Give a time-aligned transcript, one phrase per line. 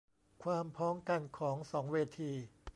[0.43, 2.31] ความพ้องกันของสองเวที